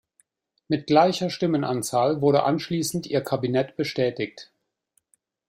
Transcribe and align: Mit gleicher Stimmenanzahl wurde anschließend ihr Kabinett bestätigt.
Mit 0.67 0.87
gleicher 0.87 1.29
Stimmenanzahl 1.29 2.21
wurde 2.21 2.41
anschließend 2.41 3.05
ihr 3.05 3.21
Kabinett 3.23 3.75
bestätigt. 3.75 4.51